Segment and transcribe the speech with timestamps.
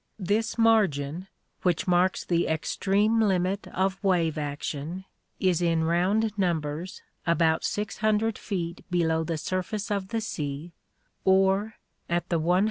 [0.17, 1.27] This margin,
[1.61, 5.05] which marks the extreme limit of wave action,
[5.39, 10.71] is in round numbers about 600 feet below the surface of the sea,
[11.23, 11.75] or
[12.09, 12.59] at the 100 fathom .line.